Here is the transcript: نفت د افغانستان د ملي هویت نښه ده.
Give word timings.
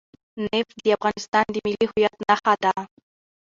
نفت 0.53 0.75
د 0.85 0.87
افغانستان 0.97 1.45
د 1.51 1.55
ملي 1.65 1.85
هویت 1.89 2.13
نښه 2.27 2.53
ده. 2.63 2.73